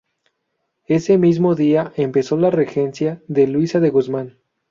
Ese 0.87 1.19
mismo 1.19 1.53
día 1.53 1.93
empezó 1.95 2.35
la 2.35 2.49
regencia 2.49 3.21
de 3.27 3.45
Luisa 3.45 3.79
de 3.79 3.91
Guzmán. 3.91 4.39